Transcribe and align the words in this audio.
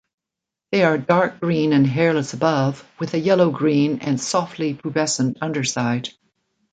They 0.71 0.83
are 0.83 0.97
dark 0.97 1.39
green 1.39 1.73
and 1.73 1.85
hairless 1.85 2.33
above, 2.33 2.83
with 2.99 3.13
a 3.13 3.19
yellow-green 3.19 3.99
and 4.01 4.19
softly 4.19 4.73
pubescent 4.73 5.37
underside. 5.41 6.09